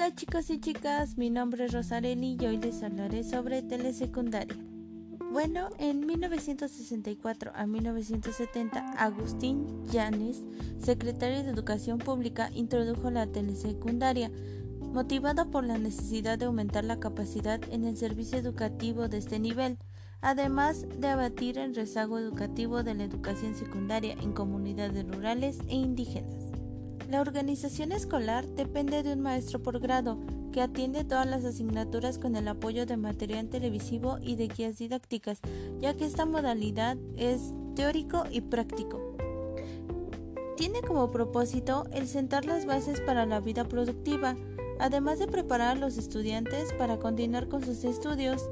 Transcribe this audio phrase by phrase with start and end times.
[0.00, 4.56] Hola chicos y chicas, mi nombre es Rosareli y hoy les hablaré sobre telesecundaria.
[5.30, 10.42] Bueno, en 1964 a 1970, Agustín Llanes,
[10.78, 14.30] secretario de Educación Pública, introdujo la telesecundaria,
[14.80, 19.76] motivado por la necesidad de aumentar la capacidad en el servicio educativo de este nivel,
[20.22, 26.59] además de abatir el rezago educativo de la educación secundaria en comunidades rurales e indígenas.
[27.10, 30.16] La organización escolar depende de un maestro por grado
[30.52, 35.40] que atiende todas las asignaturas con el apoyo de material televisivo y de guías didácticas,
[35.80, 39.00] ya que esta modalidad es teórico y práctico.
[40.56, 44.36] Tiene como propósito el sentar las bases para la vida productiva,
[44.78, 48.48] además de preparar a los estudiantes para continuar con sus estudios,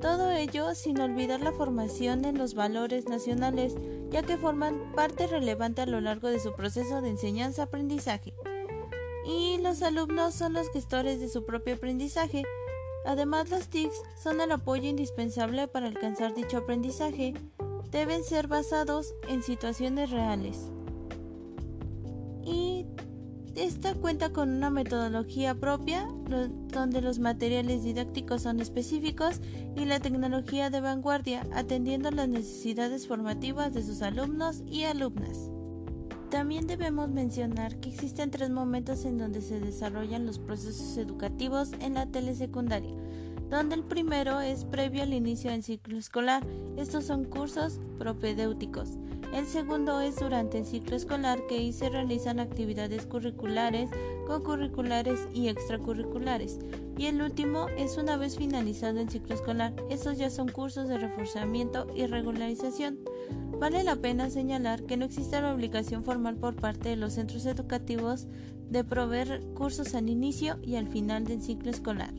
[0.00, 3.74] todo ello sin olvidar la formación en los valores nacionales,
[4.10, 8.34] ya que forman parte relevante a lo largo de su proceso de enseñanza-aprendizaje.
[9.24, 12.44] Y los alumnos son los gestores de su propio aprendizaje.
[13.04, 17.34] Además, las TICs son el apoyo indispensable para alcanzar dicho aprendizaje.
[17.90, 20.70] Deben ser basados en situaciones reales.
[23.58, 26.06] Esta cuenta con una metodología propia,
[26.68, 29.40] donde los materiales didácticos son específicos
[29.74, 35.50] y la tecnología de vanguardia, atendiendo las necesidades formativas de sus alumnos y alumnas.
[36.30, 41.94] También debemos mencionar que existen tres momentos en donde se desarrollan los procesos educativos en
[41.94, 42.94] la telesecundaria,
[43.50, 46.46] donde el primero es previo al inicio del ciclo escolar.
[46.76, 48.98] Estos son cursos propedéuticos.
[49.34, 53.90] El segundo es durante el ciclo escolar que ahí se realizan actividades curriculares,
[54.26, 56.58] co-curriculares y extracurriculares.
[56.96, 59.74] Y el último es una vez finalizado el ciclo escolar.
[59.90, 62.98] Estos ya son cursos de reforzamiento y regularización.
[63.60, 67.44] Vale la pena señalar que no existe la obligación formal por parte de los centros
[67.44, 68.26] educativos
[68.70, 72.12] de proveer cursos al inicio y al final del ciclo escolar.